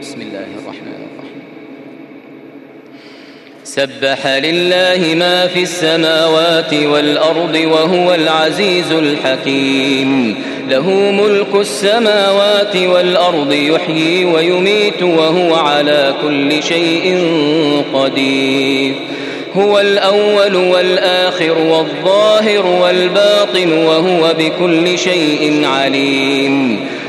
[0.00, 1.42] بسم الله الرحمن الرحيم.
[3.64, 10.34] سبح لله ما في السماوات والأرض وهو العزيز الحكيم.
[10.68, 17.26] له ملك السماوات والأرض يحيي ويميت وهو على كل شيء
[17.94, 18.94] قدير.
[19.56, 26.86] هو الأول والآخر والظاهر والباطن وهو بكل شيء عليم.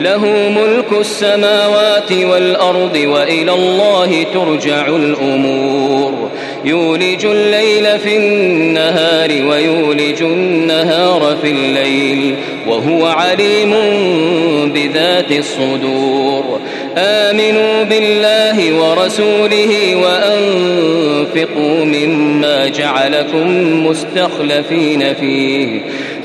[0.00, 6.30] له ملك السماوات والأرض وإلى الله ترجع الأمور.
[6.64, 12.34] يولج الليل في النهار ويولج النهار في الليل
[12.66, 13.74] وهو عليم
[14.74, 16.60] بذات الصدور.
[16.96, 23.46] آمنوا بالله ورسوله وأنفقوا مما جعلكم
[23.86, 25.80] مستخلفين فيه.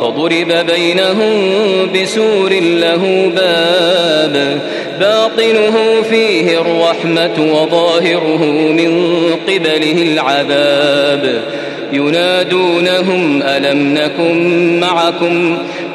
[0.00, 1.32] فضرب بينهم
[1.94, 4.60] بسور له باب
[5.00, 11.42] باطنه فيه الرحمة وظاهره من قبله العذاب.
[11.92, 15.58] ينادونهم ألم نكن معكم؟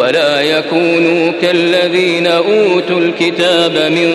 [0.00, 4.12] ولا يكونوا كالذين أوتوا الكتاب من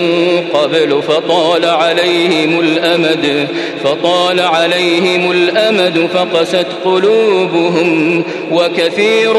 [0.53, 3.47] قبل فطال عليهم الأمد
[3.83, 9.33] فطال عليهم الأمد فقست قلوبهم وكثير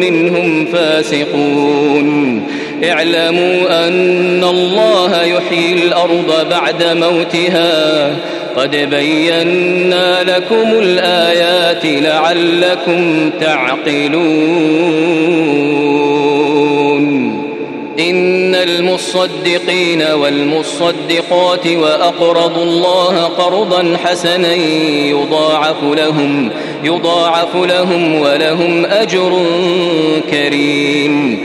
[0.00, 2.42] منهم فاسقون.
[2.84, 8.16] اعلموا أن الله يحيي الأرض بعد موتها.
[8.56, 14.73] قد بينا لكم الآيات لعلكم تعقلون.
[19.14, 26.50] للمصدقين والمصدقات وأقرضوا الله قرضا حسنا يضاعف لهم
[26.84, 29.42] يضاعف لهم ولهم أجر
[30.30, 31.44] كريم.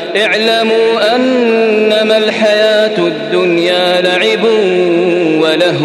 [0.17, 4.43] اعلموا أنما الحياة الدنيا لعب
[5.41, 5.81] وله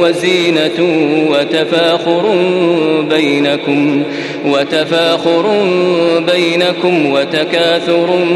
[0.00, 2.34] وزينة وتفاخر
[3.10, 4.02] بينكم
[4.46, 5.46] وتفاخر
[6.34, 8.26] بينكم وتكاثر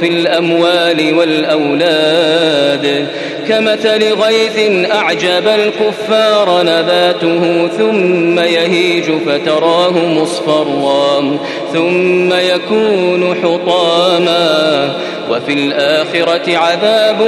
[0.00, 3.06] في الأموال والأولاد.
[3.48, 11.38] كمثل غيث أعجب الكفار نباته ثم يهيج فتراه مصفرا.
[11.72, 14.90] ثم يكون حطاما
[15.30, 17.18] وفي الآخرة عذاب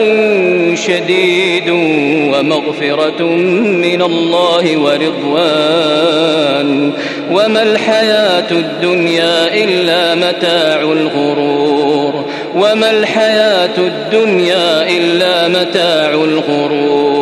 [0.75, 1.71] شديد
[2.35, 3.23] ومغفرة
[3.63, 6.23] من الله ورضوان.
[7.31, 12.25] وما الحياة الدنيا إلا متاع الغرور.
[12.55, 17.22] وما الحياة الدنيا إلا متاع الغرور.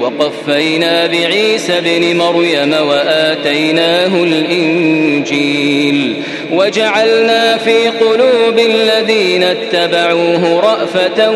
[0.00, 11.30] وقفينا بعيسى بن مريم وآتيناه الإنجيل وجعلنا في قلوب الذين اتبعوه رأفة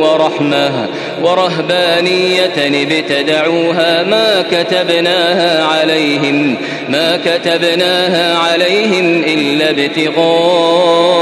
[0.00, 0.88] ورحمة
[1.22, 6.56] ورهبانية ابتدعوها ما كتبناها عليهم
[6.88, 11.16] ما كتبناها عليهم إلا ابتغاء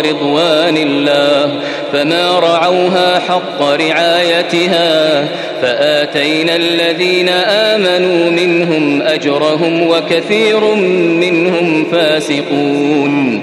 [0.00, 1.60] رضوان الله
[1.92, 5.28] فما رعوها حق رعايتها
[5.62, 13.42] فآتينا الذين آمنوا منهم أجرهم وكثير منهم فاسقون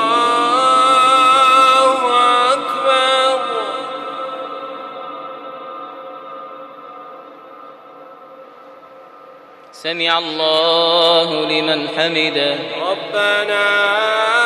[9.91, 12.55] سمع الله لمن حمده.
[12.81, 14.40] ربنا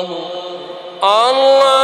[0.00, 0.54] الله.
[1.04, 1.83] الله